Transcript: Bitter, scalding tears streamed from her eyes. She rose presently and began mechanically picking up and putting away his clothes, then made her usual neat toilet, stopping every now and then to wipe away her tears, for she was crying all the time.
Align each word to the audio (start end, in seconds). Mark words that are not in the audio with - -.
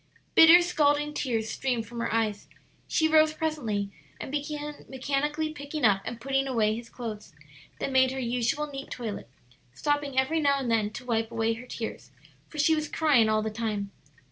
Bitter, 0.33 0.63
scalding 0.63 1.13
tears 1.13 1.51
streamed 1.51 1.85
from 1.85 1.99
her 1.99 2.11
eyes. 2.11 2.47
She 2.87 3.07
rose 3.07 3.33
presently 3.35 3.91
and 4.19 4.31
began 4.31 4.83
mechanically 4.89 5.53
picking 5.53 5.85
up 5.85 6.01
and 6.05 6.19
putting 6.19 6.47
away 6.47 6.75
his 6.75 6.89
clothes, 6.89 7.35
then 7.79 7.93
made 7.93 8.09
her 8.09 8.17
usual 8.19 8.65
neat 8.65 8.89
toilet, 8.89 9.29
stopping 9.75 10.17
every 10.17 10.39
now 10.39 10.57
and 10.57 10.71
then 10.71 10.89
to 10.89 11.05
wipe 11.05 11.29
away 11.29 11.53
her 11.53 11.67
tears, 11.67 12.09
for 12.47 12.57
she 12.57 12.73
was 12.73 12.87
crying 12.89 13.29
all 13.29 13.43
the 13.43 13.51
time. 13.51 13.91